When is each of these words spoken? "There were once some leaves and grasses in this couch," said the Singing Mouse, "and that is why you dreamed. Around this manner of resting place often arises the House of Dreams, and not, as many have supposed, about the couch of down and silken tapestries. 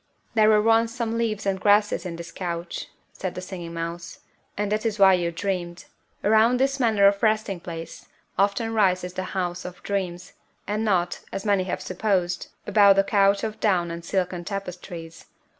"There 0.33 0.49
were 0.49 0.63
once 0.63 0.91
some 0.91 1.15
leaves 1.15 1.45
and 1.45 1.61
grasses 1.61 2.07
in 2.07 2.15
this 2.15 2.31
couch," 2.31 2.87
said 3.13 3.35
the 3.35 3.39
Singing 3.41 3.75
Mouse, 3.75 4.21
"and 4.57 4.71
that 4.71 4.83
is 4.83 4.97
why 4.97 5.13
you 5.13 5.31
dreamed. 5.31 5.85
Around 6.23 6.57
this 6.59 6.79
manner 6.79 7.05
of 7.05 7.21
resting 7.21 7.59
place 7.59 8.07
often 8.35 8.69
arises 8.69 9.13
the 9.13 9.37
House 9.37 9.63
of 9.63 9.83
Dreams, 9.83 10.33
and 10.65 10.83
not, 10.83 11.19
as 11.31 11.45
many 11.45 11.65
have 11.65 11.81
supposed, 11.83 12.47
about 12.65 12.95
the 12.95 13.03
couch 13.03 13.43
of 13.43 13.59
down 13.59 13.91
and 13.91 14.03
silken 14.03 14.43
tapestries. 14.43 15.27